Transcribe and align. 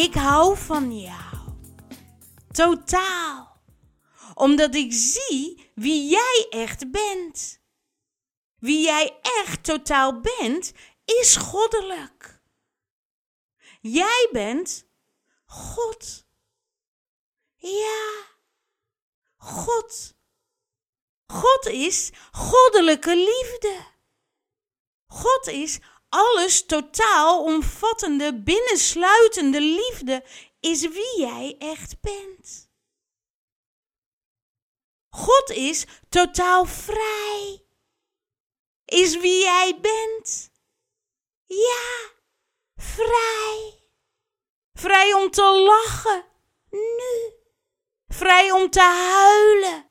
Ik 0.00 0.14
hou 0.14 0.56
van 0.56 1.00
jou. 1.00 1.34
Totaal. 2.52 3.62
Omdat 4.34 4.74
ik 4.74 4.92
zie 4.92 5.70
wie 5.74 6.08
jij 6.08 6.46
echt 6.50 6.90
bent. 6.90 7.60
Wie 8.58 8.82
jij 8.82 9.18
echt 9.22 9.64
totaal 9.64 10.20
bent, 10.20 10.72
is 11.04 11.36
goddelijk. 11.36 12.42
Jij 13.80 14.28
bent 14.32 14.86
God. 15.44 16.26
Ja, 17.56 18.24
God. 19.36 20.14
God 21.26 21.66
is 21.66 22.10
goddelijke 22.32 23.16
liefde. 23.16 23.86
God 25.06 25.46
is 25.46 25.78
alles 26.10 26.66
totaal 26.66 27.42
omvattende, 27.42 28.42
binnensluitende 28.42 29.60
liefde, 29.60 30.24
is 30.60 30.80
wie 30.88 31.18
jij 31.18 31.56
echt 31.58 32.00
bent. 32.00 32.70
God 35.08 35.50
is 35.50 35.86
totaal 36.08 36.64
vrij. 36.64 37.64
Is 38.84 39.16
wie 39.16 39.42
jij 39.42 39.78
bent. 39.80 40.50
Ja, 41.46 42.10
vrij. 42.76 43.78
Vrij 44.72 45.14
om 45.14 45.30
te 45.30 45.42
lachen, 45.42 46.24
nu. 46.70 47.32
Vrij 48.08 48.50
om 48.50 48.70
te 48.70 48.80
huilen. 48.80 49.90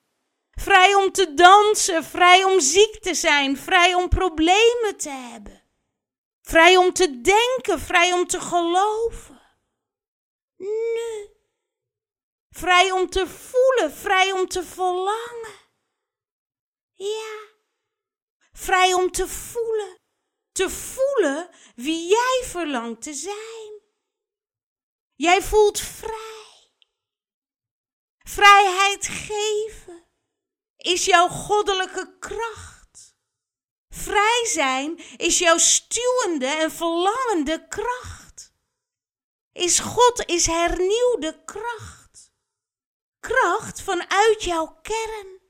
Vrij 0.51 0.95
om 0.95 1.11
te 1.11 1.33
dansen, 1.33 2.03
vrij 2.03 2.43
om 2.43 2.59
ziek 2.59 2.99
te 3.01 3.13
zijn, 3.13 3.57
vrij 3.57 3.93
om 3.93 4.09
problemen 4.09 4.97
te 4.97 5.09
hebben. 5.09 5.58
Vrij 6.49 6.77
om 6.77 6.93
te 6.93 7.21
denken, 7.21 7.79
vrij 7.79 8.13
om 8.13 8.27
te 8.27 8.41
geloven. 8.41 9.41
Nu. 10.57 11.29
Vrij 12.49 12.91
om 12.91 13.09
te 13.09 13.27
voelen, 13.27 13.91
vrij 13.91 14.31
om 14.31 14.47
te 14.47 14.63
verlangen. 14.63 15.59
Ja. 16.93 17.39
Vrij 18.51 18.93
om 18.93 19.11
te 19.11 19.27
voelen. 19.27 19.97
Te 20.51 20.69
voelen 20.69 21.49
wie 21.75 22.07
jij 22.07 22.43
verlangt 22.45 23.01
te 23.01 23.13
zijn. 23.13 23.81
Jij 25.15 25.41
voelt 25.41 25.79
vrij. 25.79 26.71
Vrijheid 28.17 29.07
geven 29.07 30.07
is 30.77 31.05
jouw 31.05 31.27
goddelijke 31.27 32.17
kracht. 32.19 32.78
Vrij 33.89 34.45
zijn 34.45 34.99
is 35.17 35.39
jouw 35.39 35.57
stuwende 35.57 36.45
en 36.45 36.71
verlangende 36.71 37.67
kracht. 37.67 38.53
Is 39.53 39.79
God 39.79 40.23
is 40.25 40.45
hernieuwde 40.45 41.43
kracht. 41.45 42.31
Kracht 43.19 43.81
vanuit 43.81 44.43
jouw 44.43 44.79
kern, 44.81 45.41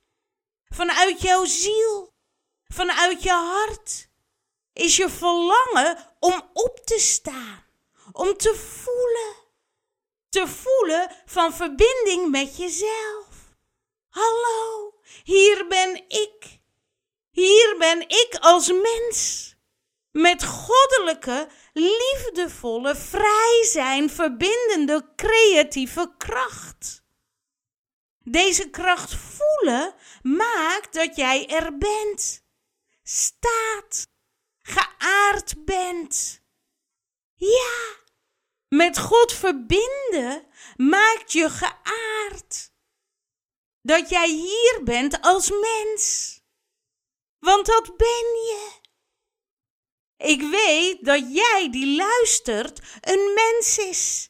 vanuit 0.66 1.22
jouw 1.22 1.46
ziel, 1.46 2.14
vanuit 2.68 3.24
je 3.24 3.32
hart. 3.32 4.10
Is 4.74 4.96
je 4.96 5.10
verlangen 5.10 6.16
om 6.20 6.50
op 6.54 6.80
te 6.86 7.00
staan, 7.00 7.66
om 8.12 8.38
te 8.38 8.56
voelen. 8.56 9.36
Te 10.30 10.48
voelen 10.48 11.16
van 11.26 11.54
verbinding 11.54 12.30
met 12.30 12.58
jezelf. 12.58 13.28
Hallo, 14.10 14.94
hier 15.24 15.68
ben 15.68 15.96
ik. 16.08 16.59
Hier 17.32 17.76
ben 17.78 18.02
ik 18.02 18.38
als 18.40 18.72
mens. 18.72 19.48
Met 20.12 20.44
goddelijke, 20.44 21.50
liefdevolle, 21.74 22.96
vrij 22.96 23.64
zijn, 23.72 24.10
verbindende, 24.10 25.14
creatieve 25.16 26.14
kracht. 26.18 27.04
Deze 28.24 28.70
kracht 28.70 29.16
voelen 29.16 29.96
maakt 30.22 30.94
dat 30.94 31.16
jij 31.16 31.48
er 31.48 31.78
bent, 31.78 32.46
staat, 33.04 34.08
geaard 34.62 35.66
bent. 35.66 36.42
Ja, 37.36 37.98
met 38.68 38.98
God 38.98 39.34
verbinden 39.34 40.48
maakt 40.78 41.32
je 41.32 41.50
geaard 41.50 42.72
dat 43.82 44.10
jij 44.10 44.30
hier 44.30 44.82
bent 44.84 45.22
als 45.22 45.50
mens. 45.50 46.38
Want 47.40 47.66
dat 47.66 47.98
ben 47.98 48.26
je. 48.36 48.72
Ik 50.18 50.42
weet 50.42 51.06
dat 51.06 51.34
jij 51.36 51.68
die 51.72 51.96
luistert 51.96 52.80
een 53.02 53.34
mens 53.34 53.78
is. 53.78 54.30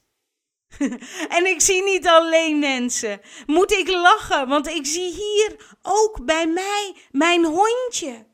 en 1.38 1.46
ik 1.46 1.62
zie 1.62 1.84
niet 1.84 2.08
alleen 2.08 2.59
mensen. 2.59 3.22
Moet 3.46 3.72
ik 3.72 3.88
lachen, 3.88 4.47
want 4.47 4.68
ik 4.68 4.86
zie 4.86 5.12
hier 5.12 5.78
ook 5.81 6.25
bij 6.25 6.47
mij 6.47 6.96
mijn 7.12 7.46
hondje. 7.46 8.28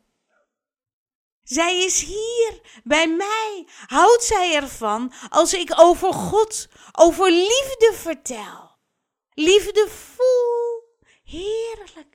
Zij 1.44 1.84
is 1.84 2.02
hier 2.02 2.82
bij 2.84 3.08
mij. 3.08 3.68
Houdt 3.88 4.24
zij 4.24 4.56
ervan 4.56 5.14
als 5.30 5.54
ik 5.54 5.80
over 5.80 6.14
God, 6.14 6.68
over 6.92 7.32
liefde 7.32 7.92
vertel? 7.94 8.78
Liefde 9.34 9.88
voel 9.90 10.76
Heerlijk. 11.24 12.15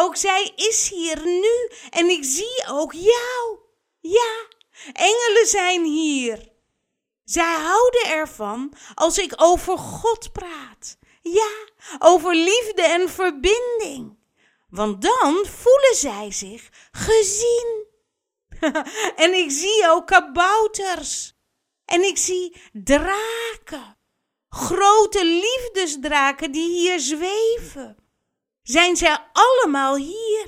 Ook 0.00 0.16
zij 0.16 0.52
is 0.56 0.88
hier 0.88 1.24
nu 1.24 1.70
en 1.90 2.08
ik 2.08 2.24
zie 2.24 2.64
ook 2.70 2.92
jou. 2.92 3.58
Ja, 4.00 4.46
engelen 4.92 5.46
zijn 5.46 5.84
hier. 5.84 6.48
Zij 7.24 7.54
houden 7.54 8.06
ervan 8.06 8.72
als 8.94 9.18
ik 9.18 9.32
over 9.36 9.78
God 9.78 10.32
praat. 10.32 10.98
Ja, 11.22 11.50
over 11.98 12.34
liefde 12.34 12.82
en 12.82 13.08
verbinding. 13.08 14.18
Want 14.68 15.02
dan 15.02 15.46
voelen 15.46 15.94
zij 15.94 16.32
zich 16.32 16.68
gezien. 16.92 17.86
en 19.24 19.34
ik 19.34 19.50
zie 19.50 19.88
ook 19.88 20.06
kabouters. 20.06 21.34
En 21.84 22.02
ik 22.02 22.18
zie 22.18 22.56
draken. 22.72 23.96
Grote 24.48 25.24
liefdesdraken 25.24 26.52
die 26.52 26.68
hier 26.68 27.00
zweven 27.00 27.97
zijn 28.68 28.96
zij 28.96 29.18
allemaal 29.32 29.96
hier. 29.96 30.46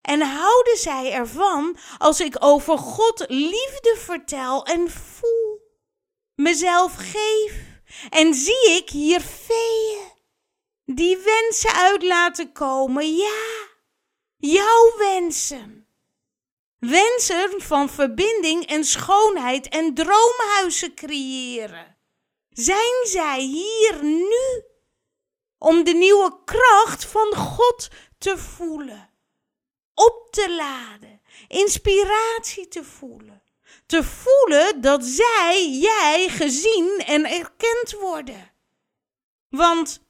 En 0.00 0.20
houden 0.20 0.76
zij 0.76 1.12
ervan 1.12 1.76
als 1.98 2.20
ik 2.20 2.36
over 2.38 2.78
God 2.78 3.24
liefde 3.28 3.96
vertel 3.98 4.64
en 4.64 4.90
voel, 4.90 5.60
mezelf 6.34 6.94
geef 6.96 7.52
en 8.10 8.34
zie 8.34 8.70
ik 8.70 8.90
hier 8.90 9.20
feeën 9.20 10.10
die 10.84 11.16
wensen 11.16 11.72
uit 11.72 12.02
laten 12.02 12.52
komen, 12.52 13.16
ja, 13.16 13.68
jouw 14.36 14.94
wensen. 14.98 15.86
Wensen 16.78 17.62
van 17.62 17.90
verbinding 17.90 18.66
en 18.66 18.84
schoonheid 18.84 19.68
en 19.68 19.94
droomhuizen 19.94 20.94
creëren. 20.94 21.96
Zijn 22.48 23.06
zij 23.06 23.40
hier 23.40 24.04
nu? 24.04 24.51
Om 25.62 25.84
de 25.84 25.92
nieuwe 25.92 26.38
kracht 26.44 27.04
van 27.04 27.34
God 27.34 27.88
te 28.18 28.38
voelen, 28.38 29.10
op 29.94 30.28
te 30.30 30.54
laden, 30.54 31.20
inspiratie 31.48 32.68
te 32.68 32.84
voelen, 32.84 33.42
te 33.86 34.04
voelen 34.04 34.80
dat 34.80 35.04
zij, 35.04 35.70
jij 35.70 36.28
gezien 36.28 37.02
en 37.06 37.24
erkend 37.24 37.92
worden. 38.00 38.52
Want 39.48 40.02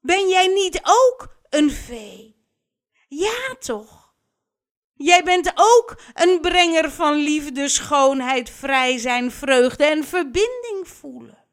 ben 0.00 0.28
jij 0.28 0.46
niet 0.46 0.80
ook 0.82 1.36
een 1.48 1.70
vee? 1.70 2.36
Ja, 3.08 3.54
toch? 3.58 4.14
Jij 4.94 5.24
bent 5.24 5.52
ook 5.54 6.00
een 6.12 6.40
brenger 6.40 6.90
van 6.90 7.14
liefde, 7.14 7.68
schoonheid, 7.68 8.50
vrij 8.50 8.98
zijn, 8.98 9.30
vreugde 9.30 9.84
en 9.84 10.04
verbinding 10.04 10.88
voelen 10.88 11.43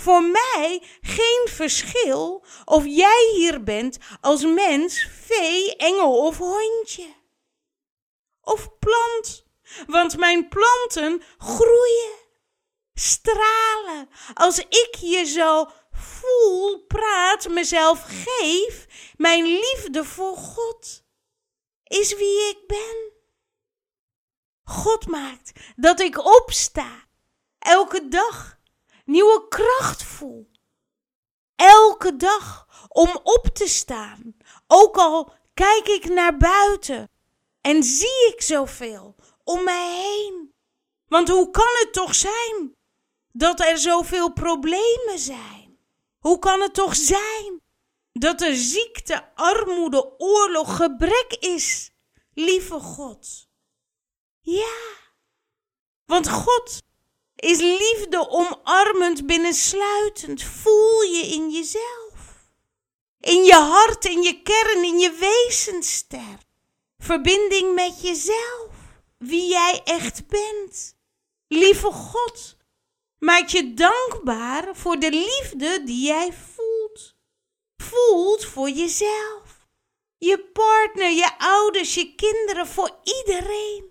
voor 0.00 0.22
mij 0.22 0.82
geen 1.00 1.46
verschil 1.48 2.44
of 2.64 2.84
jij 2.84 3.30
hier 3.34 3.62
bent 3.62 3.98
als 4.20 4.44
mens, 4.44 5.06
vee, 5.10 5.76
engel 5.76 6.26
of 6.26 6.38
hondje. 6.38 7.14
Of 8.40 8.78
plant, 8.78 9.44
want 9.86 10.16
mijn 10.16 10.48
planten 10.48 11.22
groeien, 11.38 12.14
stralen. 12.94 14.08
Als 14.34 14.58
ik 14.58 14.96
je 15.00 15.24
zo 15.24 15.70
voel, 15.92 16.84
praat, 16.86 17.48
mezelf 17.48 18.04
geef, 18.24 18.86
mijn 19.16 19.44
liefde 19.44 20.04
voor 20.04 20.36
God 20.36 21.04
is 21.84 22.14
wie 22.14 22.48
ik 22.48 22.66
ben. 22.66 23.12
God 24.62 25.06
maakt 25.06 25.52
dat 25.76 26.00
ik 26.00 26.24
opsta, 26.24 27.08
elke 27.58 28.08
dag 28.08 28.59
nieuwe 29.10 29.48
kracht 29.48 30.02
voel. 30.02 30.50
Elke 31.56 32.16
dag 32.16 32.66
om 32.88 33.20
op 33.22 33.48
te 33.52 33.68
staan, 33.68 34.36
ook 34.66 34.96
al 34.96 35.32
kijk 35.54 35.88
ik 35.88 36.08
naar 36.08 36.36
buiten 36.36 37.10
en 37.60 37.82
zie 37.82 38.32
ik 38.32 38.42
zoveel 38.42 39.16
om 39.44 39.64
mij 39.64 40.02
heen. 40.02 40.54
Want 41.06 41.28
hoe 41.28 41.50
kan 41.50 41.76
het 41.78 41.92
toch 41.92 42.14
zijn 42.14 42.76
dat 43.32 43.60
er 43.60 43.78
zoveel 43.78 44.32
problemen 44.32 45.18
zijn? 45.18 45.78
Hoe 46.18 46.38
kan 46.38 46.60
het 46.60 46.74
toch 46.74 46.96
zijn 46.96 47.60
dat 48.12 48.40
er 48.40 48.54
ziekte, 48.54 49.34
armoede, 49.34 50.18
oorlog, 50.18 50.76
gebrek 50.76 51.36
is? 51.38 51.90
Lieve 52.34 52.80
God. 52.80 53.48
Ja, 54.40 54.78
want 56.04 56.28
God 56.28 56.82
is 57.40 57.58
liefde 57.58 58.28
omarmend 58.28 59.26
binnensluitend. 59.26 60.42
Voel 60.42 61.02
je 61.02 61.26
in 61.26 61.50
jezelf. 61.50 62.50
In 63.20 63.44
je 63.44 63.54
hart, 63.54 64.04
in 64.04 64.22
je 64.22 64.42
kern, 64.42 64.84
in 64.84 64.98
je 64.98 65.12
wezenster. 65.12 66.38
Verbinding 66.98 67.74
met 67.74 68.02
jezelf. 68.02 68.74
Wie 69.18 69.48
jij 69.48 69.80
echt 69.84 70.26
bent. 70.26 70.96
Lieve 71.48 71.92
God, 71.92 72.56
maak 73.18 73.48
je 73.48 73.74
dankbaar 73.74 74.76
voor 74.76 74.98
de 74.98 75.10
liefde 75.10 75.82
die 75.84 76.06
jij 76.06 76.32
voelt. 76.32 77.14
Voelt 77.76 78.44
voor 78.44 78.70
jezelf. 78.70 79.66
Je 80.18 80.38
partner, 80.52 81.10
je 81.10 81.38
ouders, 81.38 81.94
je 81.94 82.14
kinderen, 82.14 82.66
voor 82.66 82.98
iedereen. 83.02 83.84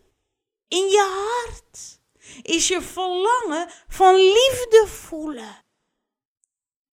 In 0.67 0.87
je 0.89 1.01
hart 1.01 1.98
is 2.41 2.67
je 2.67 2.81
verlangen 2.81 3.69
van 3.87 4.15
liefde 4.15 4.85
voelen. 4.87 5.65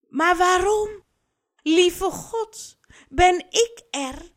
Maar 0.09 0.37
waarom? 0.37 1.05
Lieve 1.63 2.11
God, 2.11 2.79
ben 3.09 3.39
ik 3.39 3.83
er 3.91 4.35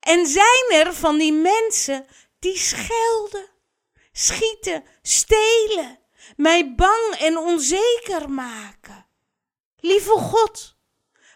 en 0.00 0.26
zijn 0.26 0.70
er 0.70 0.94
van 0.94 1.18
die 1.18 1.32
mensen 1.32 2.06
die 2.38 2.58
schelden, 2.58 3.48
schieten, 4.12 4.84
stelen, 5.02 5.98
mij 6.36 6.74
bang 6.74 7.14
en 7.18 7.36
onzeker 7.38 8.30
maken. 8.30 9.06
Lieve 9.76 10.10
God, 10.10 10.76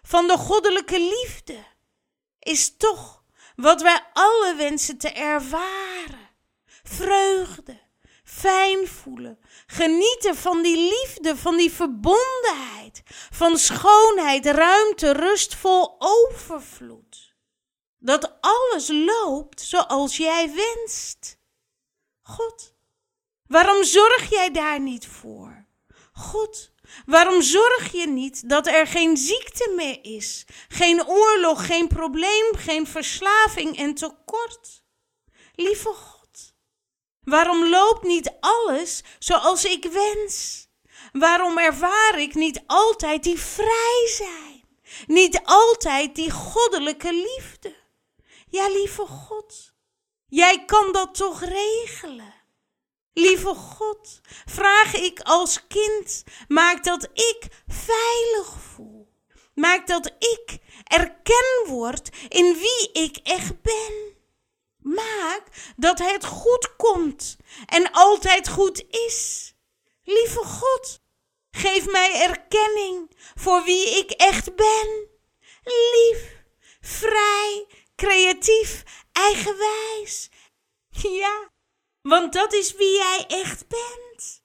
van 0.02 0.26
de 0.26 0.36
goddelijke 0.36 0.98
liefde 0.98 1.64
is 2.38 2.76
toch 2.76 3.24
wat 3.56 3.82
wij 3.82 4.06
alle 4.12 4.54
wensen 4.56 4.98
te 4.98 5.08
ervaren. 5.08 6.30
Vreugde, 6.82 7.80
fijn 8.40 8.88
voelen. 8.88 9.38
Genieten 9.66 10.36
van 10.36 10.62
die 10.62 10.76
liefde, 10.76 11.36
van 11.36 11.56
die 11.56 11.72
verbondenheid, 11.72 13.02
van 13.30 13.58
schoonheid, 13.58 14.46
ruimte, 14.46 15.12
rust 15.12 15.54
vol 15.54 15.96
overvloed. 15.98 17.34
Dat 17.98 18.36
alles 18.40 18.88
loopt 18.88 19.60
zoals 19.60 20.16
jij 20.16 20.54
wenst. 20.54 21.38
God, 22.22 22.74
waarom 23.46 23.84
zorg 23.84 24.30
jij 24.30 24.50
daar 24.50 24.80
niet 24.80 25.06
voor? 25.06 25.66
God, 26.12 26.72
waarom 27.06 27.42
zorg 27.42 27.92
je 27.92 28.08
niet 28.08 28.48
dat 28.48 28.66
er 28.66 28.86
geen 28.86 29.16
ziekte 29.16 29.72
meer 29.76 29.98
is, 30.02 30.44
geen 30.68 31.06
oorlog, 31.06 31.66
geen 31.66 31.88
probleem, 31.88 32.54
geen 32.54 32.86
verslaving 32.86 33.78
en 33.78 33.94
tekort? 33.94 34.82
Lieve 35.54 35.88
God, 35.88 36.11
Waarom 37.24 37.68
loopt 37.68 38.02
niet 38.02 38.32
alles 38.40 39.02
zoals 39.18 39.64
ik 39.64 39.84
wens? 39.84 40.66
Waarom 41.12 41.58
ervaar 41.58 42.18
ik 42.18 42.34
niet 42.34 42.62
altijd 42.66 43.22
die 43.22 43.38
vrij 43.38 44.08
zijn? 44.16 44.64
Niet 45.06 45.40
altijd 45.44 46.14
die 46.14 46.30
goddelijke 46.30 47.12
liefde? 47.12 47.74
Ja, 48.48 48.68
lieve 48.68 49.06
God, 49.06 49.72
jij 50.26 50.64
kan 50.64 50.92
dat 50.92 51.14
toch 51.14 51.40
regelen? 51.40 52.34
Lieve 53.12 53.54
God, 53.54 54.20
vraag 54.44 54.94
ik 54.94 55.20
als 55.20 55.66
kind, 55.66 56.24
maak 56.48 56.84
dat 56.84 57.02
ik 57.04 57.46
veilig 57.66 58.54
voel. 58.74 59.10
Maak 59.54 59.86
dat 59.86 60.06
ik 60.06 60.58
erken 60.84 61.64
word 61.66 62.08
in 62.28 62.54
wie 62.54 62.92
ik 62.92 63.16
echt 63.22 63.62
ben. 63.62 64.11
Maak 64.82 65.42
dat 65.76 65.98
het 65.98 66.24
goed 66.24 66.76
komt 66.76 67.36
en 67.66 67.90
altijd 67.92 68.48
goed 68.48 68.84
is. 68.90 69.52
Lieve 70.02 70.44
God, 70.44 71.00
geef 71.50 71.90
mij 71.90 72.22
erkenning 72.22 73.16
voor 73.34 73.64
wie 73.64 73.98
ik 73.98 74.10
echt 74.10 74.56
ben. 74.56 75.08
Lief, 75.64 76.42
vrij, 76.80 77.66
creatief, 77.96 78.82
eigenwijs. 79.12 80.30
Ja, 80.90 81.50
want 82.02 82.32
dat 82.32 82.52
is 82.52 82.74
wie 82.74 82.96
jij 82.96 83.24
echt 83.28 83.68
bent. 83.68 84.42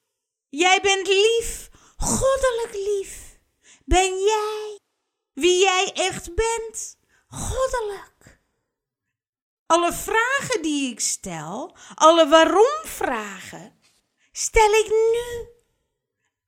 Jij 0.50 0.82
bent 0.82 1.08
lief, 1.08 1.70
goddelijk 1.98 2.74
lief. 2.74 3.40
Ben 3.86 4.20
jij 4.20 4.80
wie 5.34 5.60
jij 5.60 5.92
echt 5.94 6.36
bent, 6.36 6.98
goddelijk. 7.28 8.17
Alle 9.68 9.94
vragen 9.94 10.62
die 10.62 10.92
ik 10.92 11.00
stel, 11.00 11.78
alle 11.96 12.28
waarom-vragen, 12.28 13.80
stel 14.32 14.72
ik 14.72 14.90
nu 14.90 15.48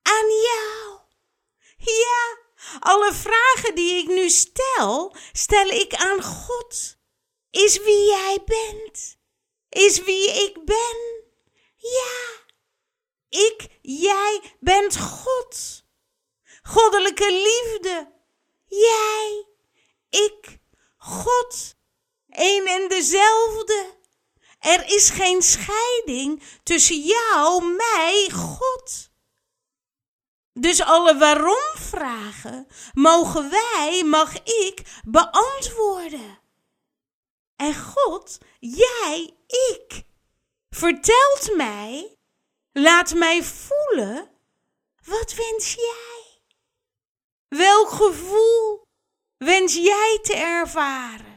aan 0.01 0.27
jou. 0.27 1.00
Ja, 1.77 2.38
alle 2.80 3.13
vragen 3.13 3.75
die 3.75 4.04
ik 4.04 4.07
nu 4.07 4.30
stel, 4.30 5.16
stel 5.31 5.66
ik 5.68 5.94
aan 5.94 6.24
God. 6.24 6.98
Is 7.51 7.77
wie 7.77 8.06
jij 8.06 8.44
bent. 8.45 9.18
Is 9.69 10.04
wie 10.04 10.30
ik 10.30 10.65
ben. 10.65 11.24
Ja, 11.75 12.44
ik, 13.30 13.68
jij 13.81 14.56
bent 14.60 15.00
God. 15.00 15.83
Goddelijke 16.63 17.31
liefde. 17.31 18.13
Jij, 18.65 19.48
ik, 20.10 20.60
God 20.98 21.77
één 22.30 22.66
en 22.66 22.88
dezelfde. 22.88 23.98
Er 24.60 24.94
is 24.94 25.10
geen 25.10 25.42
scheiding 25.42 26.44
tussen 26.64 27.02
jou, 27.02 27.64
mij, 27.64 28.30
God. 28.34 29.10
Dus 30.54 30.81
alle 30.81 31.18
waarom-vragen 31.18 32.68
mogen 32.94 33.50
wij, 33.50 34.04
mag 34.06 34.34
ik 34.44 35.02
beantwoorden. 35.06 36.40
En 37.56 37.76
God, 37.76 38.38
jij, 38.60 39.34
ik, 39.48 40.04
vertelt 40.70 41.56
mij, 41.56 42.18
laat 42.72 43.14
mij 43.14 43.44
voelen, 43.44 44.30
wat 45.06 45.34
wens 45.34 45.74
jij? 45.74 46.42
Welk 47.48 47.89
gevoel 47.89 48.88
wens 49.38 49.74
jij 49.74 50.20
te 50.22 50.36
ervaren? 50.36 51.28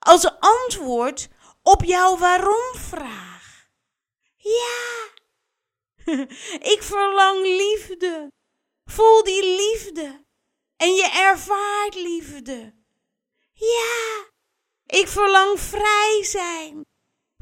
Als 0.00 0.38
antwoord 0.38 1.28
op 1.62 1.84
jouw 1.84 2.18
waarom-vraag. 2.18 3.68
Ja, 4.36 5.08
ik 6.74 6.78
verlang 6.82 7.42
liefde. 7.42 8.32
Voel 8.84 9.24
die 9.24 9.44
liefde 9.44 10.24
en 10.76 10.94
je 10.94 11.10
ervaart 11.10 11.94
liefde. 11.94 12.74
Ja, 13.52 14.24
ik 14.86 15.08
verlang 15.08 15.60
vrij 15.60 16.24
zijn. 16.24 16.86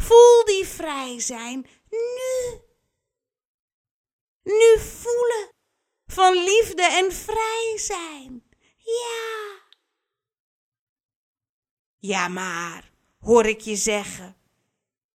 Voel 0.02 0.44
die 0.44 0.66
vrij 0.66 1.20
zijn 1.20 1.66
nu. 1.88 2.60
Nu 4.42 4.78
voelen 4.78 5.48
van 6.06 6.32
liefde 6.32 6.82
en 6.82 7.12
vrij 7.12 7.74
zijn. 7.76 8.48
Ja. 8.76 9.57
Ja, 12.08 12.28
maar, 12.28 12.92
hoor 13.20 13.46
ik 13.46 13.60
je 13.60 13.76
zeggen. 13.76 14.36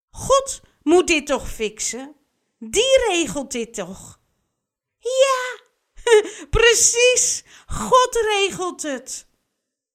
God 0.10 0.62
moet 0.84 1.08
dit 1.08 1.28
toch 1.28 1.52
fixen? 1.52 2.16
Die 2.58 3.06
regelt 3.08 3.52
dit 3.52 3.74
toch? 3.74 4.20
Ja, 5.00 5.60
precies. 6.50 7.44
God 7.68 8.16
regelt 8.16 8.82
het. 8.82 9.28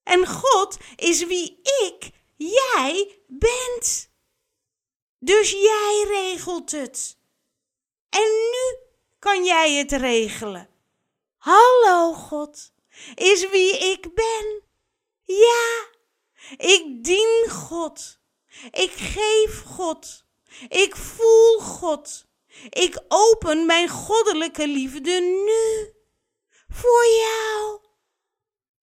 En 0.02 0.26
God 0.26 0.76
is 0.96 1.26
wie 1.26 1.60
ik, 1.62 2.10
jij 2.36 3.20
bent. 3.26 4.10
Dus 5.18 5.50
jij 5.50 6.04
regelt 6.08 6.70
het. 6.70 7.18
En 8.08 8.30
nu 8.50 8.78
kan 9.18 9.44
jij 9.44 9.72
het 9.72 9.92
regelen. 9.92 10.68
Hallo 11.36 12.12
God, 12.12 12.72
is 13.14 13.48
wie 13.50 13.78
ik 13.78 14.14
ben. 14.14 14.62
Ja, 15.22 15.96
ik 16.56 17.04
dien 17.04 17.46
God. 17.50 18.20
Ik 18.70 18.92
geef 18.92 19.62
God. 19.62 20.24
Ik 20.68 20.96
voel 20.96 21.58
God. 21.58 22.26
Ik 22.68 23.04
open 23.08 23.66
mijn 23.66 23.88
goddelijke 23.88 24.66
liefde 24.66 25.20
nu 25.20 25.92
voor 26.68 27.04
jou. 27.04 27.80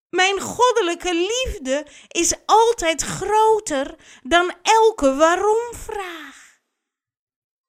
Mijn 0.10 0.42
goddelijke 0.42 1.14
liefde 1.14 1.88
is 2.08 2.34
altijd 2.46 3.02
groter 3.02 3.96
dan 4.24 4.54
elke 4.62 5.16
waarom-vraag. 5.16 6.60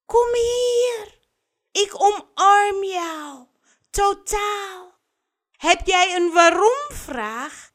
Kom 0.05 0.35
hier, 0.35 1.19
ik 1.73 2.03
omarm 2.03 2.85
jou 2.85 3.47
totaal. 3.91 5.00
Heb 5.57 5.87
jij 5.87 6.15
een 6.15 6.33
waarom-vraag? 6.33 7.66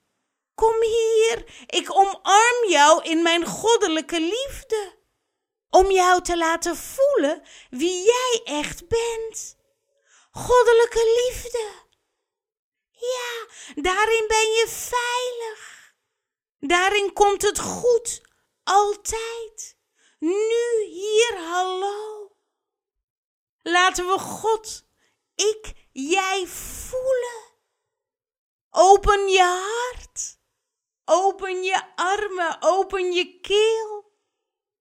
Kom 0.62 0.82
hier, 0.82 1.66
ik 1.68 1.96
omarm 1.96 2.70
jou 2.70 3.04
in 3.04 3.22
mijn 3.22 3.46
goddelijke 3.46 4.20
liefde. 4.20 5.00
Om 5.70 5.92
jou 5.92 6.22
te 6.22 6.38
laten 6.38 6.76
voelen 6.76 7.44
wie 7.70 8.04
jij 8.04 8.42
echt 8.44 8.88
bent. 8.88 9.58
Goddelijke 10.32 11.30
liefde. 11.30 11.72
Ja, 12.92 13.48
daarin 13.82 14.26
ben 14.28 14.52
je 14.52 14.66
veilig. 14.68 15.94
Daarin 16.60 17.14
komt 17.14 17.42
het 17.42 17.60
goed, 17.60 18.22
altijd. 18.64 19.78
Nu, 20.20 20.84
hier, 20.84 21.38
hallo. 21.38 22.32
Laten 23.62 24.08
we 24.08 24.20
God, 24.20 24.86
ik, 25.36 25.74
jij 25.92 26.48
voelen. 26.48 27.44
Open 28.70 29.28
je 29.28 29.44
hart. 29.44 30.40
Open 31.14 31.64
je 31.64 31.96
armen, 31.96 32.58
open 32.60 33.12
je 33.12 33.40
keel. 33.40 34.12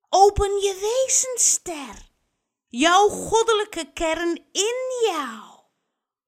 Open 0.09 0.61
je 0.61 0.75
wezenster. 0.81 2.11
Jouw 2.69 3.09
goddelijke 3.09 3.93
kern 3.93 4.37
in 4.53 5.07
jou 5.07 5.61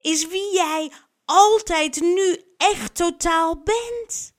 is 0.01 0.27
wie 0.27 0.53
jij 0.53 0.93
altijd 1.25 2.01
nu 2.01 2.55
echt 2.57 2.95
totaal 2.95 3.63
bent. 3.63 4.33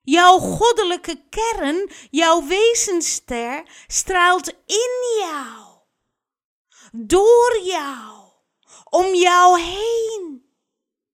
Jouw 0.00 0.38
goddelijke 0.38 1.24
kern, 1.28 1.90
jouw 2.10 2.46
wezenster, 2.46 3.84
straalt 3.86 4.48
in 4.66 5.18
jou, 5.18 5.80
door 6.92 7.58
jou, 7.62 8.32
om 8.84 9.14
jou 9.14 9.60
heen. 9.60 10.54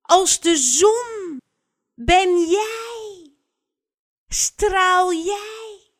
Als 0.02 0.40
de 0.40 0.56
zon 0.56 1.40
ben 1.94 2.38
jij, 2.38 2.91
straal 4.32 5.12
jij, 5.12 5.92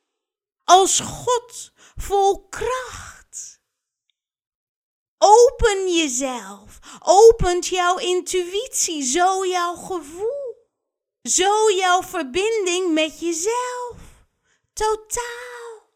als 0.65 1.01
God 1.01 1.73
vol 1.97 2.49
kracht. 2.49 3.61
Open 5.19 5.95
jezelf, 5.95 6.79
opent 6.99 7.67
jouw 7.67 7.99
intuïtie, 7.99 9.05
zo 9.05 9.47
jouw 9.47 9.75
gevoel, 9.75 10.71
zo 11.23 11.71
jouw 11.71 12.03
verbinding 12.03 12.93
met 12.93 13.21
jezelf, 13.21 13.97
totaal, 14.73 15.91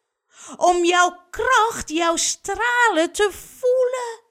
om 0.57 0.85
jouw 0.85 1.27
kracht, 1.31 1.89
jouw 1.89 2.17
stralen 2.17 3.13
te 3.13 3.31
voelen 3.33 4.25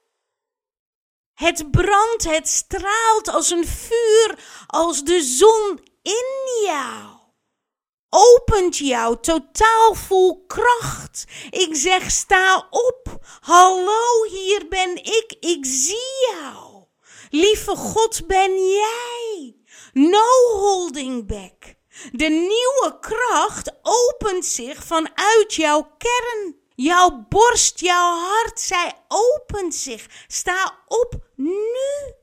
het 1.36 1.72
brandt, 1.72 2.24
het 2.24 2.48
straalt 2.48 3.28
als 3.28 3.50
een 3.50 3.68
vuur, 3.68 4.40
als 4.68 5.04
de 5.04 5.22
zon 5.22 5.80
in 6.02 6.64
jou. 6.66 7.15
Opent 8.10 8.78
jou 8.78 9.18
totaal 9.22 9.94
vol 9.94 10.46
kracht. 10.48 11.24
Ik 11.50 11.76
zeg 11.76 12.12
sta 12.12 12.68
op. 12.70 13.18
Hallo, 13.42 14.24
hier 14.30 14.68
ben 14.70 14.96
ik. 14.96 15.36
Ik 15.40 15.66
zie 15.66 16.28
jou. 16.32 16.84
Lieve 17.30 17.76
God 17.76 18.28
ben 18.28 18.70
jij. 18.70 19.56
No 19.94 20.28
holding 20.52 21.28
back. 21.28 21.76
De 22.12 22.28
nieuwe 22.28 22.98
kracht 23.00 23.72
opent 23.82 24.46
zich 24.46 24.84
vanuit 24.84 25.54
jouw 25.54 25.96
kern. 25.98 26.64
Jouw 26.76 27.26
borst, 27.30 27.80
jouw 27.80 28.18
hart, 28.18 28.60
zij 28.60 28.94
opent 29.08 29.76
zich. 29.76 30.06
Sta 30.28 30.84
op 30.88 31.14
nu. 31.36 32.14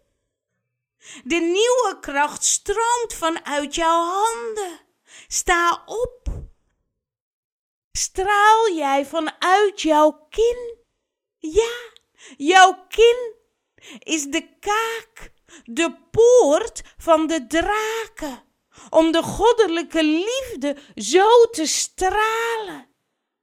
De 1.25 1.37
nieuwe 1.37 1.97
kracht 2.01 2.45
stroomt 2.45 3.15
vanuit 3.15 3.75
jouw 3.75 4.05
handen. 4.05 4.81
Sta 5.33 5.83
op. 5.87 6.29
Straal 7.93 8.73
jij 8.75 9.07
vanuit 9.07 9.81
jouw 9.81 10.27
kin? 10.31 10.77
Ja, 11.39 11.73
jouw 12.37 12.87
kin 12.89 13.35
is 13.99 14.25
de 14.25 14.59
kaak, 14.61 15.33
de 15.65 15.97
poort 16.11 16.83
van 16.97 17.27
de 17.27 17.47
draken, 17.47 18.45
om 18.91 19.13
de 19.13 19.23
goddelijke 19.23 20.03
liefde 20.05 20.77
zo 20.95 21.45
te 21.51 21.67
stralen. 21.67 22.89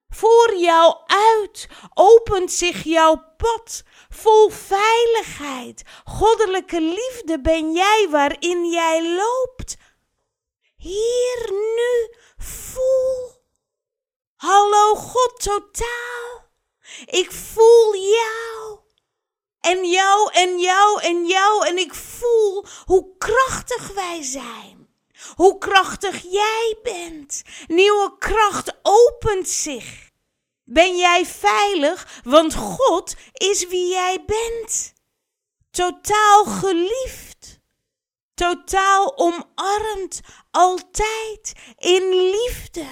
Voor 0.10 0.56
jou 0.56 0.96
uit 1.06 1.68
opent 1.94 2.52
zich 2.52 2.84
jouw 2.84 3.34
pad 3.38 3.84
vol 4.10 4.50
veiligheid. 4.50 5.84
Goddelijke 6.04 6.82
liefde 6.82 7.42
ben 7.42 7.72
jij 7.72 8.08
waarin 8.10 8.70
jij 8.70 9.16
loopt. 9.16 9.78
Hier 10.82 11.52
nu 11.52 12.16
voel. 12.38 13.32
Hallo 14.36 14.96
God 14.96 15.34
totaal. 15.44 16.52
Ik 17.06 17.32
voel 17.32 17.96
jou. 17.96 18.80
En 19.60 19.90
jou 19.90 20.32
en 20.34 20.60
jou 20.60 21.02
en 21.02 21.26
jou 21.26 21.68
en 21.68 21.78
ik 21.78 21.94
voel 21.94 22.66
hoe 22.86 23.18
krachtig 23.18 23.88
wij 23.94 24.24
zijn. 24.24 24.90
Hoe 25.36 25.58
krachtig 25.58 26.22
jij 26.22 26.80
bent. 26.84 27.44
Nieuwe 27.68 28.16
kracht 28.18 28.76
opent 28.82 29.50
zich. 29.50 30.10
Ben 30.64 30.98
jij 30.98 31.26
veilig, 31.26 32.22
want 32.24 32.56
God 32.56 33.16
is 33.34 33.68
wie 33.68 33.88
jij 33.88 34.24
bent. 34.26 34.94
Totaal 35.72 36.46
geliefd. 36.46 37.30
Totaal 38.40 39.18
omarmd, 39.18 39.89
altijd 40.52 41.54
in 41.78 42.10
liefde. 42.10 42.88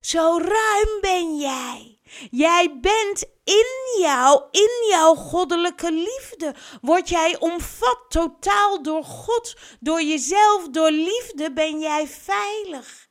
Zo 0.00 0.38
ruim 0.38 1.00
ben 1.00 1.36
jij. 1.36 2.00
Jij 2.30 2.80
bent 2.80 3.24
in 3.44 4.00
jou, 4.00 4.42
in 4.50 4.86
jouw 4.88 5.14
goddelijke 5.14 5.92
liefde. 5.92 6.54
Word 6.80 7.08
jij 7.08 7.38
omvat 7.38 8.04
totaal 8.08 8.82
door 8.82 9.04
God, 9.04 9.54
door 9.80 10.02
jezelf, 10.02 10.68
door 10.68 10.90
liefde 10.90 11.52
ben 11.52 11.80
jij 11.80 12.08
veilig. 12.08 13.08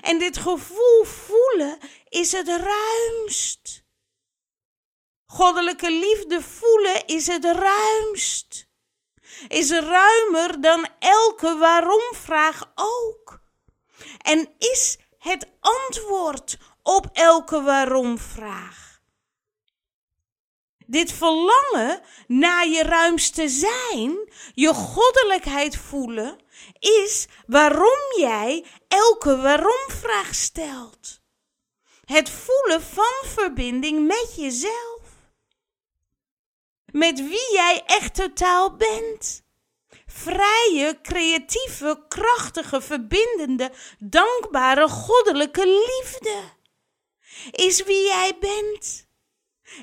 En 0.00 0.18
dit 0.18 0.38
gevoel 0.38 1.04
voelen 1.04 1.78
is 2.08 2.32
het 2.32 2.48
ruimst. 2.48 3.84
Goddelijke 5.26 5.90
liefde 5.90 6.42
voelen 6.42 7.06
is 7.06 7.26
het 7.26 7.44
ruimst. 7.44 8.70
Is 9.48 9.70
ruimer 9.70 10.60
dan 10.60 10.88
elke 10.98 11.56
waarom-vraag 11.58 12.72
ook. 12.74 13.40
En 14.18 14.48
is 14.58 14.98
het 15.18 15.46
antwoord 15.60 16.58
op 16.82 17.08
elke 17.12 17.62
waarom-vraag. 17.62 19.00
Dit 20.86 21.12
verlangen 21.12 22.00
naar 22.26 22.68
je 22.68 22.82
ruimste 22.82 23.48
zijn, 23.48 24.32
je 24.54 24.74
goddelijkheid 24.74 25.76
voelen, 25.76 26.38
is 26.78 27.26
waarom 27.46 28.18
jij 28.18 28.64
elke 28.88 29.36
waarom-vraag 29.36 30.34
stelt. 30.34 31.20
Het 32.04 32.30
voelen 32.30 32.82
van 32.82 33.28
verbinding 33.28 34.06
met 34.06 34.32
jezelf. 34.36 34.91
Met 36.92 37.18
wie 37.18 37.52
jij 37.52 37.82
echt 37.86 38.14
totaal 38.14 38.76
bent. 38.76 39.44
Vrije, 40.06 41.00
creatieve, 41.02 42.04
krachtige, 42.08 42.80
verbindende, 42.80 43.72
dankbare, 43.98 44.88
goddelijke 44.88 45.66
liefde 45.66 46.60
is 47.50 47.82
wie 47.82 48.04
jij 48.06 48.36
bent, 48.40 49.06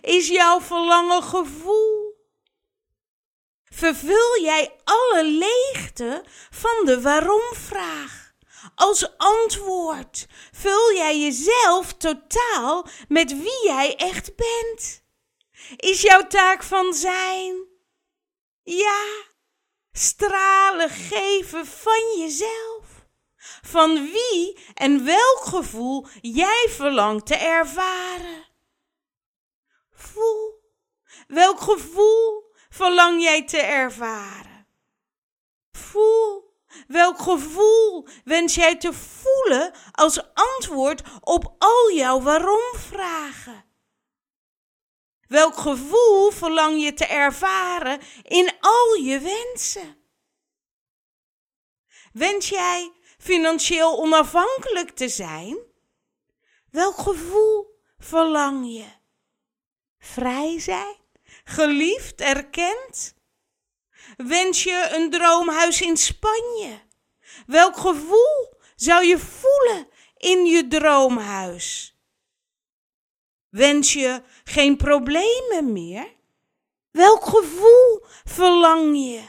is 0.01 0.27
jouw 0.27 0.61
verlangen 0.61 1.23
gevoel. 1.23 2.17
Vervul 3.63 4.41
jij 4.41 4.75
alle 4.83 5.23
leegte 5.25 6.23
van 6.49 6.85
de 6.85 7.01
waarom-vraag. 7.01 8.33
Als 8.75 9.17
antwoord 9.17 10.27
vul 10.51 10.93
jij 10.93 11.19
jezelf 11.19 11.93
totaal 11.93 12.87
met 13.07 13.31
wie 13.41 13.63
jij 13.63 13.95
echt 13.95 14.35
bent. 14.35 15.03
Is 15.75 16.01
jouw 16.01 16.27
taak 16.27 16.63
van 16.63 16.93
zijn? 16.93 17.67
Ja, 18.63 19.05
stralen 19.91 20.89
geven 20.89 21.65
van 21.65 22.17
jezelf 22.17 22.89
van 23.61 24.11
wie 24.11 24.57
en 24.73 25.05
welk 25.05 25.41
gevoel 25.41 26.07
jij 26.21 26.65
verlangt 26.69 27.25
te 27.25 27.35
ervaren. 27.35 28.47
Voel, 29.93 30.61
welk 31.27 31.59
gevoel 31.59 32.53
verlang 32.69 33.21
jij 33.21 33.45
te 33.45 33.57
ervaren? 33.57 34.67
Voel, 35.71 36.53
welk 36.87 37.19
gevoel 37.19 38.07
wens 38.23 38.55
jij 38.55 38.77
te 38.77 38.93
voelen 38.93 39.73
als 39.91 40.33
antwoord 40.33 41.01
op 41.19 41.55
al 41.57 41.91
jouw 41.91 42.21
waarom-vragen? 42.21 43.68
Welk 45.29 45.57
gevoel 45.57 46.31
verlang 46.31 46.83
je 46.83 46.93
te 46.93 47.05
ervaren 47.05 47.99
in 48.23 48.51
al 48.59 48.93
je 48.93 49.19
wensen? 49.19 49.97
Wens 52.13 52.49
jij 52.49 52.91
financieel 53.17 53.99
onafhankelijk 53.99 54.89
te 54.89 55.09
zijn? 55.09 55.57
Welk 56.71 56.97
gevoel 56.97 57.81
verlang 57.99 58.73
je? 58.73 58.85
Vrij 59.99 60.59
zijn? 60.59 60.95
Geliefd, 61.43 62.21
erkend? 62.21 63.13
Wens 64.17 64.63
je 64.63 64.89
een 64.91 65.09
droomhuis 65.09 65.81
in 65.81 65.97
Spanje? 65.97 66.81
Welk 67.47 67.77
gevoel 67.77 68.59
zou 68.75 69.05
je 69.05 69.19
voelen 69.19 69.87
in 70.17 70.45
je 70.45 70.67
droomhuis? 70.67 71.98
Wens 73.49 73.93
je 73.93 74.23
geen 74.43 74.77
problemen 74.77 75.73
meer? 75.73 76.15
Welk 76.91 77.25
gevoel 77.25 78.05
verlang 78.23 78.97
je? 78.97 79.23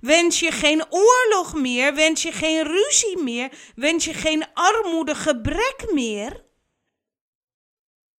Wens 0.00 0.40
je 0.40 0.50
geen 0.50 0.92
oorlog 0.92 1.54
meer? 1.54 1.94
Wens 1.94 2.22
je 2.22 2.32
geen 2.32 2.62
ruzie 2.62 3.18
meer? 3.22 3.72
Wens 3.74 4.04
je 4.04 4.14
geen 4.14 4.52
armoede, 4.52 5.14
gebrek 5.14 5.84
meer? 5.92 6.44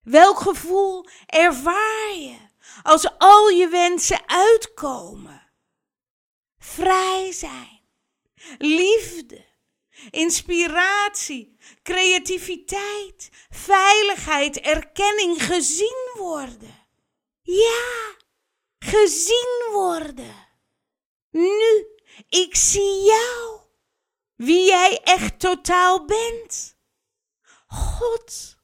Welk 0.01 0.39
gevoel 0.39 1.05
ervaar 1.25 2.13
je 2.15 2.37
als 2.83 3.17
al 3.17 3.49
je 3.49 3.67
wensen 3.67 4.29
uitkomen? 4.29 5.51
Vrij 6.57 7.31
zijn, 7.31 7.81
liefde, 8.57 9.45
inspiratie, 10.09 11.57
creativiteit, 11.83 13.29
veiligheid, 13.49 14.59
erkenning, 14.59 15.43
gezien 15.43 16.13
worden. 16.17 16.87
Ja, 17.41 18.15
gezien 18.79 19.69
worden. 19.71 20.47
Nu, 21.31 21.87
ik 22.29 22.55
zie 22.55 23.01
jou, 23.03 23.59
wie 24.35 24.65
jij 24.65 24.99
echt 25.03 25.39
totaal 25.39 26.05
bent. 26.05 26.77
God. 27.67 28.55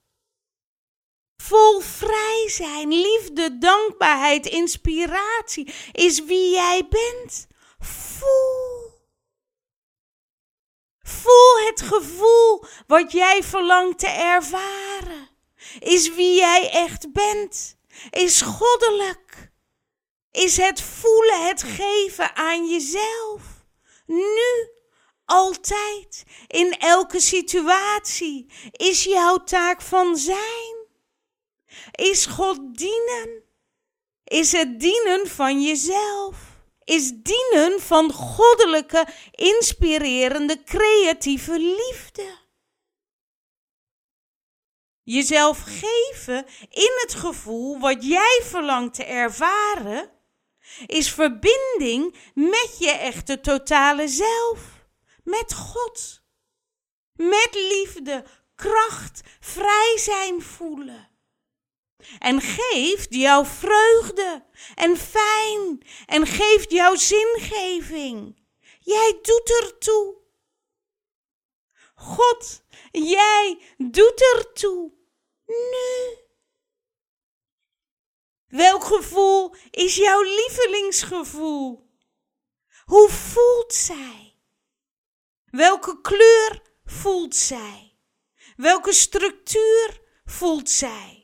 Vol 1.38 1.80
vrij 1.80 2.46
zijn, 2.48 2.90
liefde, 2.90 3.58
dankbaarheid, 3.58 4.46
inspiratie 4.46 5.74
is 5.92 6.24
wie 6.24 6.50
jij 6.50 6.88
bent. 6.88 7.48
Voel. 7.80 8.69
Voel 11.22 11.66
het 11.68 11.82
gevoel 11.82 12.64
wat 12.88 13.12
jij 13.12 13.44
verlangt 13.44 14.00
te 14.00 14.08
ervaren. 14.08 15.30
Is 15.80 16.16
wie 16.16 16.36
jij 16.36 16.70
echt 16.72 17.12
bent. 17.14 17.78
Is 18.10 18.42
goddelijk. 18.42 19.52
Is 20.32 20.58
het 20.58 20.82
voelen, 20.82 21.46
het 21.48 21.64
geven 21.64 22.36
aan 22.36 22.70
jezelf. 22.70 23.42
Nu, 24.06 24.70
altijd, 25.26 26.24
in 26.48 26.78
elke 26.78 27.20
situatie, 27.20 28.52
is 28.72 29.04
jouw 29.04 29.44
taak 29.44 29.82
van 29.82 30.18
zijn. 30.18 30.76
Is 31.92 32.26
God 32.26 32.60
dienen? 32.78 33.44
Is 34.24 34.52
het 34.52 34.80
dienen 34.80 35.28
van 35.28 35.62
jezelf? 35.62 36.49
Is 36.90 37.12
dienen 37.14 37.82
van 37.82 38.12
goddelijke, 38.12 39.08
inspirerende, 39.32 40.64
creatieve 40.64 41.60
liefde. 41.60 42.38
Jezelf 45.04 45.64
geven 45.64 46.46
in 46.70 46.92
het 47.02 47.14
gevoel 47.16 47.80
wat 47.80 48.06
jij 48.06 48.42
verlangt 48.44 48.94
te 48.94 49.04
ervaren, 49.04 50.12
is 50.86 51.12
verbinding 51.12 52.16
met 52.34 52.76
je 52.80 52.92
echte 52.92 53.40
totale 53.40 54.08
zelf, 54.08 54.60
met 55.24 55.54
God. 55.54 56.22
Met 57.14 57.50
liefde, 57.52 58.26
kracht, 58.56 59.22
vrij 59.40 59.94
zijn 59.98 60.42
voelen 60.42 61.09
en 62.20 62.42
geeft 62.42 63.14
jou 63.14 63.46
vreugde 63.46 64.46
en 64.76 64.98
fijn 64.98 65.82
en 66.06 66.28
geeft 66.28 66.72
jou 66.72 66.98
zingeving. 66.98 68.48
Jij 68.80 69.20
doet 69.22 69.62
ertoe. 69.64 70.18
God, 71.96 72.64
jij 72.92 73.62
doet 73.78 74.36
ertoe. 74.36 74.92
Nu. 75.46 76.18
Welk 78.48 78.84
gevoel 78.84 79.56
is 79.72 79.96
jouw 79.96 80.22
lievelingsgevoel? 80.22 81.90
Hoe 82.86 83.10
voelt 83.10 83.74
zij? 83.74 84.36
Welke 85.46 86.02
kleur 86.02 86.62
voelt 86.86 87.36
zij? 87.36 87.98
Welke 88.56 88.94
structuur 88.94 90.02
voelt 90.26 90.70
zij? 90.70 91.19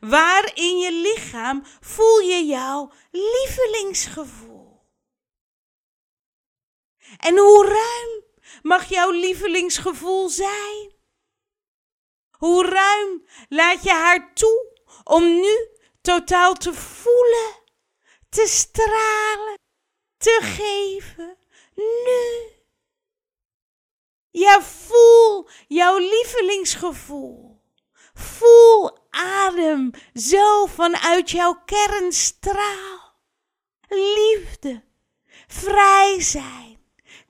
Waar 0.00 0.50
in 0.54 0.78
je 0.78 0.92
lichaam 0.92 1.64
voel 1.80 2.18
je 2.18 2.44
jouw 2.44 2.92
lievelingsgevoel? 3.10 4.86
En 7.16 7.38
hoe 7.38 7.66
ruim 7.66 8.24
mag 8.62 8.88
jouw 8.88 9.10
lievelingsgevoel 9.10 10.28
zijn? 10.28 10.96
Hoe 12.30 12.66
ruim 12.66 13.26
laat 13.48 13.82
je 13.82 13.90
haar 13.90 14.34
toe 14.34 14.72
om 15.04 15.24
nu 15.24 15.68
totaal 16.00 16.54
te 16.54 16.74
voelen, 16.74 17.62
te 18.28 18.46
stralen, 18.46 19.58
te 20.16 20.38
geven, 20.42 21.38
nu? 21.74 22.56
Ja, 24.30 24.62
voel 24.62 25.48
jouw 25.68 25.96
lievelingsgevoel. 25.98 27.60
Voel 28.14 29.07
adem 29.10 29.90
zo 30.14 30.66
vanuit 30.66 31.30
jouw 31.30 31.62
kern 31.64 32.12
straal. 32.12 33.16
Liefde, 33.88 34.84
vrij 35.46 36.20
zijn, 36.20 36.78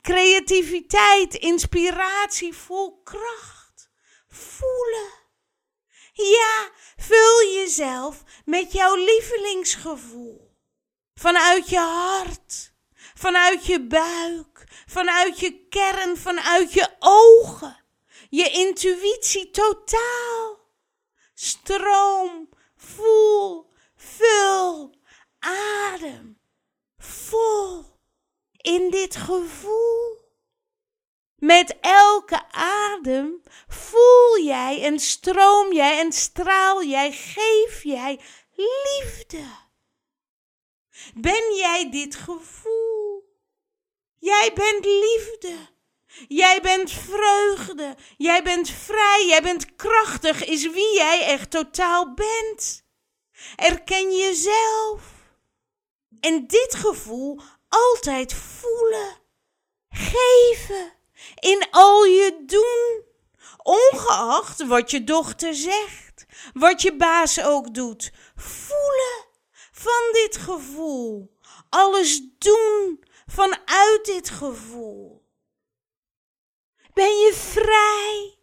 creativiteit, 0.03 1.35
inspiratie, 1.35 2.55
vol 2.55 3.03
kracht. 3.03 3.91
Voelen. 4.29 5.12
Ja, 6.12 6.71
vul 6.97 7.53
jezelf 7.53 8.23
met 8.45 8.73
jouw 8.73 8.95
lievelingsgevoel. 8.95 10.57
Vanuit 11.14 11.69
je 11.69 11.79
hart, 11.79 12.73
vanuit 13.14 13.67
je 13.67 13.87
buik, 13.87 14.64
vanuit 14.87 15.41
je 15.41 15.67
kern, 15.69 16.17
vanuit 16.17 16.73
je 16.73 16.97
ogen. 16.99 17.85
Je 18.31 18.51
intuïtie 18.51 19.51
totaal 19.51 20.58
stroom, 21.38 22.48
voel, 22.77 23.70
vul, 23.96 24.94
adem, 25.38 26.40
vol 26.98 27.85
in 28.57 28.90
dit 28.90 29.16
gevoel. 29.16 30.16
Met 31.37 31.77
elke 31.81 32.51
adem 32.53 33.42
voel 33.68 34.38
jij 34.42 34.83
en 34.83 34.98
stroom 34.98 35.72
jij 35.72 35.98
en 35.98 36.12
straal 36.12 36.85
jij, 36.85 37.12
geef 37.12 37.83
jij 37.83 38.20
liefde. 38.55 39.44
Ben 41.14 41.55
jij 41.55 41.90
dit 41.90 42.14
gevoel? 42.14 43.37
Jij 44.18 44.53
bent 44.55 44.85
liefde. 44.85 45.78
Jij 46.28 46.61
bent 46.61 46.90
vreugde. 46.90 47.96
Jij 48.16 48.42
bent 48.42 48.70
vrij. 48.70 49.26
Jij 49.26 49.42
bent 49.42 49.76
krachtig. 49.76 50.44
Is 50.44 50.70
wie 50.70 50.94
jij 50.94 51.24
echt 51.26 51.50
totaal 51.50 52.14
bent. 52.14 52.85
Erken 53.57 54.16
jezelf. 54.16 55.02
En 56.20 56.46
dit 56.46 56.74
gevoel 56.74 57.40
altijd 57.68 58.35
voelen. 58.35 59.16
Geven. 59.90 60.92
In 61.40 61.66
al 61.70 62.04
je 62.04 62.42
doen. 62.46 63.07
Ongeacht 63.62 64.66
wat 64.66 64.90
je 64.90 65.04
dochter 65.04 65.54
zegt. 65.54 66.26
Wat 66.52 66.83
je 66.83 66.96
baas 66.96 67.42
ook 67.42 67.74
doet. 67.74 68.12
Voelen 68.37 69.26
van 69.72 70.12
dit 70.12 70.37
gevoel. 70.37 71.37
Alles 71.68 72.20
doen 72.38 73.04
vanuit 73.26 74.00
dit 74.04 74.31
gevoel 74.31 75.17
ben 76.99 77.19
je 77.19 77.35
vrij, 77.35 78.39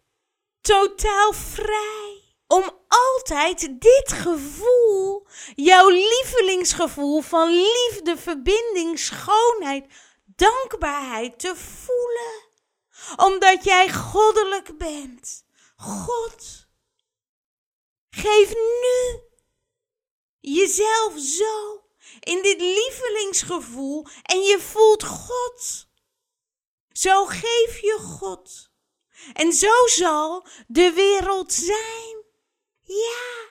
totaal 0.60 1.32
vrij, 1.32 2.36
om 2.46 2.70
altijd 2.88 3.80
dit 3.80 4.12
gevoel, 4.12 5.26
jouw 5.54 5.88
lievelingsgevoel 5.88 7.20
van 7.20 7.48
liefde, 7.50 8.16
verbinding, 8.16 8.98
schoonheid, 8.98 9.84
dankbaarheid 10.24 11.38
te 11.38 11.56
voelen, 11.56 12.44
omdat 13.16 13.64
jij 13.64 13.92
goddelijk 13.92 14.78
bent. 14.78 15.44
God, 15.76 16.66
geef 18.10 18.54
nu 18.54 19.20
jezelf 20.40 21.12
zo 21.18 21.84
in 22.20 22.42
dit 22.42 22.60
lievelingsgevoel 22.60 24.06
en 24.22 24.40
je 24.40 24.60
voelt 24.60 25.04
God. 25.04 25.86
Zo 26.96 27.24
geef 27.26 27.78
je 27.80 27.98
God. 28.00 28.70
En 29.32 29.52
zo 29.52 29.86
zal 29.86 30.46
de 30.66 30.92
wereld 30.92 31.52
zijn. 31.52 32.24
Ja. 32.82 33.50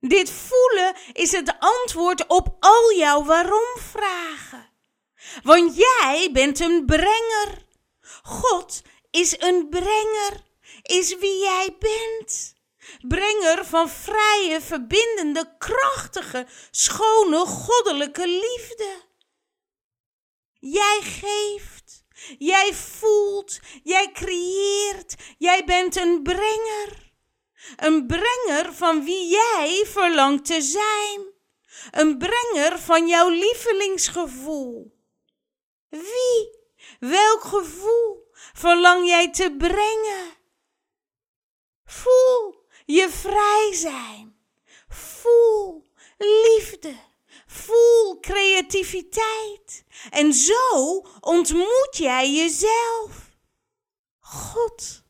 Dit 0.00 0.30
voelen 0.30 0.96
is 1.12 1.32
het 1.32 1.56
antwoord 1.58 2.26
op 2.26 2.56
al 2.60 2.92
jouw 2.92 3.24
waarom-vragen. 3.24 4.70
Want 5.42 5.76
jij 5.76 6.28
bent 6.32 6.60
een 6.60 6.86
brenger. 6.86 7.66
God 8.22 8.82
is 9.10 9.40
een 9.40 9.68
brenger, 9.68 10.44
is 10.82 11.16
wie 11.18 11.38
jij 11.38 11.76
bent. 11.78 12.54
Brenger 13.08 13.64
van 13.64 13.88
vrije, 13.88 14.60
verbindende, 14.60 15.54
krachtige, 15.58 16.46
schone, 16.70 17.46
goddelijke 17.46 18.26
liefde. 18.26 19.08
Jij 20.58 21.00
geeft, 21.02 21.79
jij 22.38 22.74
voelt, 22.74 23.58
jij 23.82 24.12
creëert, 24.12 25.14
jij 25.38 25.64
bent 25.64 25.96
een 25.96 26.22
brenger. 26.22 27.12
Een 27.76 28.06
brenger 28.06 28.74
van 28.74 29.04
wie 29.04 29.28
jij 29.28 29.84
verlangt 29.86 30.44
te 30.44 30.62
zijn. 30.62 31.28
Een 31.90 32.18
brenger 32.18 32.78
van 32.78 33.08
jouw 33.08 33.28
lievelingsgevoel. 33.28 34.98
Wie, 35.88 36.58
welk 37.00 37.42
gevoel 37.42 38.30
verlang 38.52 39.06
jij 39.06 39.30
te 39.30 39.54
brengen? 39.58 40.38
Voel 41.84 42.66
je 42.84 43.08
vrij 43.10 43.70
zijn. 43.72 44.38
Voel 44.88 45.86
liefde. 46.18 47.09
Voel 47.70 48.20
creativiteit. 48.20 49.84
En 50.10 50.32
zo 50.32 51.06
ontmoet 51.20 51.96
jij 51.96 52.32
jezelf. 52.32 53.30
God. 54.20 55.02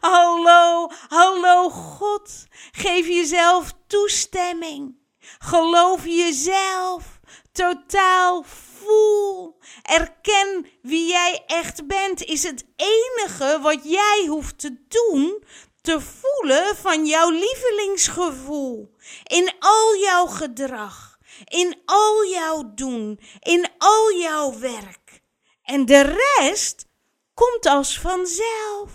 Hallo, 0.00 0.88
hallo 1.08 1.70
God. 1.70 2.46
Geef 2.72 3.06
jezelf 3.06 3.72
toestemming. 3.86 4.96
Geloof 5.38 6.04
jezelf. 6.04 7.20
Totaal 7.52 8.42
voel. 8.42 9.58
Erken 9.82 10.66
wie 10.82 11.08
jij 11.08 11.42
echt 11.46 11.86
bent. 11.86 12.24
Is 12.24 12.42
het 12.42 12.64
enige 12.76 13.58
wat 13.60 13.84
jij 13.84 14.24
hoeft 14.28 14.58
te 14.58 14.86
doen. 14.88 15.44
Te 15.80 16.00
voelen 16.00 16.76
van 16.76 17.06
jouw 17.06 17.30
lievelingsgevoel. 17.30 18.94
In 19.24 19.52
al 19.58 19.96
jouw 19.96 20.26
gedrag. 20.26 21.11
In 21.44 21.82
al 21.84 22.26
jouw 22.26 22.72
doen. 22.74 23.20
In 23.40 23.70
al 23.78 24.12
jouw 24.12 24.58
werk. 24.58 25.22
En 25.62 25.86
de 25.86 26.00
rest 26.00 26.86
komt 27.34 27.66
als 27.66 27.98
vanzelf 27.98 28.90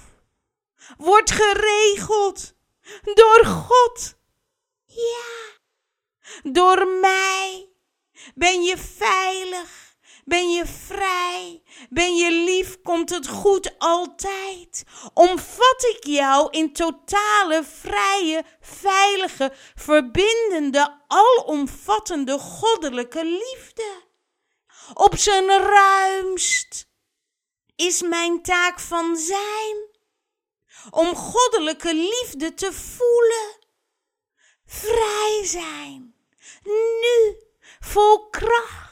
wordt 0.97 1.31
geregeld 1.31 2.55
door 3.13 3.45
God. 3.45 4.15
Ja, 4.85 5.59
door 6.43 6.87
mij. 6.87 7.69
Ben 8.35 8.63
je 8.63 8.77
veilig? 8.77 9.86
Ben 10.27 10.51
je 10.51 10.65
vrij? 10.65 11.63
Ben 11.89 12.15
je 12.15 12.31
lief? 12.31 12.81
Komt 12.81 13.09
het 13.09 13.27
goed 13.27 13.75
altijd? 13.77 14.83
Omvat 15.13 15.83
ik 15.95 16.05
jou 16.05 16.49
in 16.51 16.73
totale, 16.73 17.63
vrije, 17.63 18.43
veilige, 18.59 19.53
verbindende, 19.75 21.01
alomvattende 21.07 22.39
goddelijke 22.39 23.23
liefde? 23.23 24.03
Op 24.93 25.15
zijn 25.15 25.47
ruimst 25.47 26.87
is 27.75 28.01
mijn 28.01 28.41
taak 28.41 28.79
van 28.79 29.17
zijn 29.17 29.95
om 30.89 31.15
goddelijke 31.15 31.93
liefde 31.93 32.53
te 32.53 32.73
voelen. 32.73 33.57
Vrij 34.65 35.41
zijn, 35.43 36.15
nu, 36.63 37.37
vol 37.79 38.29
kracht. 38.29 38.86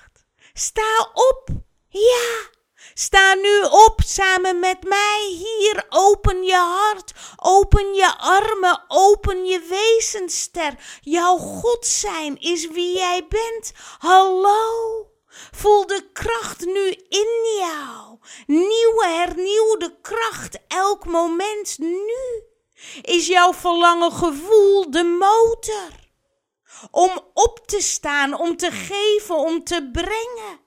Sta 0.57 1.11
op, 1.13 1.47
ja. 1.89 2.49
Sta 2.93 3.33
nu 3.33 3.61
op 3.63 4.01
samen 4.05 4.59
met 4.59 4.83
mij 4.83 5.27
hier. 5.27 5.85
Open 5.89 6.43
je 6.43 6.55
hart, 6.55 7.13
open 7.35 7.93
je 7.93 8.17
armen, 8.17 8.83
open 8.87 9.45
je 9.45 9.59
wezenster. 9.59 10.99
Jouw 11.01 11.37
God 11.37 11.85
zijn 11.85 12.39
is 12.39 12.67
wie 12.67 12.97
jij 12.97 13.27
bent. 13.27 13.71
Hallo. 13.97 15.07
Voel 15.51 15.87
de 15.87 16.09
kracht 16.13 16.65
nu 16.65 16.89
in 17.09 17.57
jou. 17.57 18.17
Nieuwe, 18.47 19.05
hernieuwde 19.07 19.97
kracht 20.01 20.59
elk 20.67 21.05
moment 21.05 21.77
nu. 21.77 22.43
Is 23.01 23.27
jouw 23.27 23.53
verlangen 23.53 24.11
gevoel 24.11 24.91
de 24.91 25.03
motor? 25.03 26.04
Om 26.91 27.19
op 27.33 27.67
te 27.67 27.81
staan, 27.81 28.39
om 28.39 28.57
te 28.57 28.71
geven, 28.71 29.35
om 29.35 29.63
te 29.63 29.89
brengen. 29.91 30.59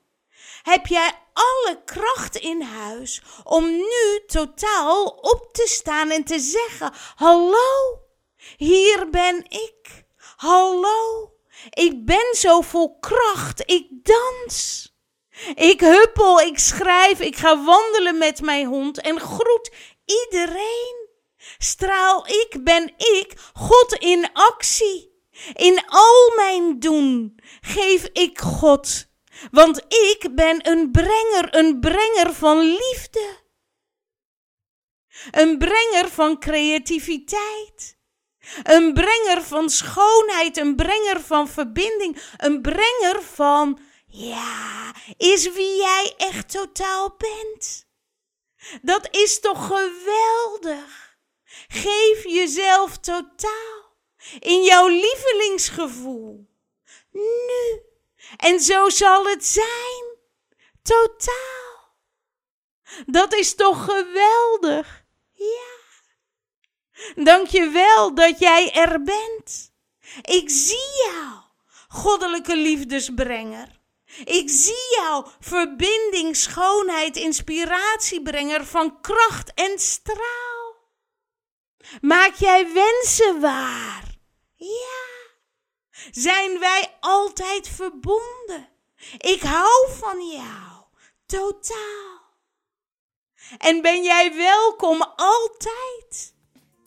Heb 0.62 0.86
jij 0.86 1.12
alle 1.32 1.82
kracht 1.84 2.36
in 2.36 2.62
huis 2.62 3.22
om 3.44 3.66
nu 3.66 4.24
totaal 4.26 5.06
op 5.06 5.48
te 5.52 5.66
staan 5.66 6.10
en 6.10 6.24
te 6.24 6.38
zeggen: 6.38 6.92
Hallo, 7.14 7.98
hier 8.56 9.10
ben 9.10 9.44
ik. 9.44 10.06
Hallo, 10.36 11.32
ik 11.70 12.04
ben 12.04 12.34
zo 12.34 12.60
vol 12.60 12.98
kracht. 12.98 13.62
Ik 13.66 13.86
dans. 13.90 14.86
Ik 15.54 15.80
huppel, 15.80 16.40
ik 16.40 16.58
schrijf, 16.58 17.20
ik 17.20 17.36
ga 17.36 17.64
wandelen 17.64 18.18
met 18.18 18.40
mijn 18.40 18.66
hond 18.66 19.00
en 19.00 19.20
groet 19.20 19.70
iedereen. 20.04 21.08
Straal 21.58 22.26
ik, 22.26 22.56
ben 22.60 22.94
ik, 22.96 23.32
God 23.54 23.92
in 23.92 24.30
actie. 24.32 25.17
In 25.54 25.82
al 25.86 26.32
mijn 26.36 26.78
doen 26.78 27.40
geef 27.60 28.04
ik 28.12 28.40
God. 28.40 29.06
Want 29.50 29.84
ik 29.88 30.28
ben 30.34 30.68
een 30.68 30.90
brenger, 30.90 31.56
een 31.56 31.80
brenger 31.80 32.34
van 32.34 32.58
liefde. 32.58 33.36
Een 35.30 35.58
brenger 35.58 36.08
van 36.08 36.38
creativiteit. 36.38 37.96
Een 38.62 38.94
brenger 38.94 39.42
van 39.42 39.70
schoonheid, 39.70 40.56
een 40.56 40.76
brenger 40.76 41.20
van 41.20 41.48
verbinding, 41.48 42.22
een 42.36 42.62
brenger 42.62 43.22
van, 43.22 43.78
ja, 44.06 44.94
is 45.16 45.52
wie 45.52 45.76
jij 45.76 46.14
echt 46.16 46.50
totaal 46.50 47.16
bent. 47.18 47.86
Dat 48.82 49.08
is 49.10 49.40
toch 49.40 49.66
geweldig? 49.66 51.16
Geef 51.68 52.24
jezelf 52.24 52.98
totaal 52.98 53.77
in 54.38 54.62
jouw 54.62 54.88
lievelingsgevoel. 54.88 56.48
Nu. 57.12 57.82
En 58.36 58.60
zo 58.60 58.88
zal 58.88 59.26
het 59.26 59.46
zijn. 59.46 60.16
Totaal. 60.82 61.96
Dat 63.06 63.34
is 63.34 63.54
toch 63.54 63.84
geweldig? 63.84 65.04
Ja. 65.32 65.76
Dank 67.14 67.46
je 67.46 67.68
wel 67.68 68.14
dat 68.14 68.38
jij 68.38 68.72
er 68.72 69.02
bent. 69.02 69.72
Ik 70.22 70.50
zie 70.50 71.04
jou, 71.06 71.42
goddelijke 71.88 72.56
liefdesbrenger. 72.56 73.80
Ik 74.24 74.48
zie 74.50 74.94
jou, 74.96 75.26
verbinding, 75.40 76.36
schoonheid, 76.36 77.16
inspiratiebrenger 77.16 78.66
van 78.66 79.00
kracht 79.00 79.52
en 79.54 79.78
straal. 79.78 80.74
Maak 82.00 82.34
jij 82.34 82.72
wensen 82.72 83.40
waar? 83.40 84.07
Ja. 84.58 85.06
Zijn 86.10 86.58
wij 86.58 86.96
altijd 87.00 87.68
verbonden? 87.68 88.68
Ik 89.18 89.42
hou 89.42 89.88
van 89.90 90.28
jou, 90.28 90.82
totaal. 91.26 92.20
En 93.58 93.82
ben 93.82 94.02
jij 94.02 94.36
welkom 94.36 95.02
altijd? 95.16 96.34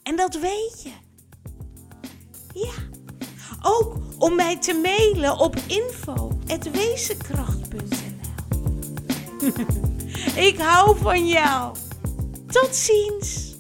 En 0.04 0.16
dat 0.16 0.36
weet 0.36 0.84
je. 0.84 0.94
Ja. 2.54 2.74
Ook 3.62 3.96
om 4.18 4.36
mij 4.36 4.58
te 4.58 4.74
mailen 4.74 5.38
op 5.38 5.56
info.wezenkracht.nl 5.68 8.10
Ik 10.48 10.58
hou 10.58 10.98
van 10.98 11.28
jou. 11.28 11.76
Tot 12.48 12.76
ziens. 12.76 13.52